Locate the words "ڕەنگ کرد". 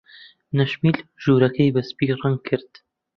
2.21-2.71